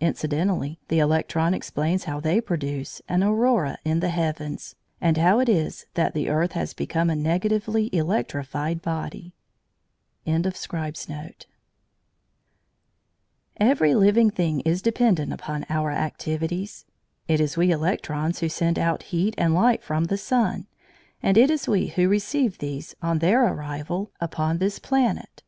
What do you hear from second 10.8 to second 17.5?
BOON TO MAN Every living thing is dependent upon our activities. It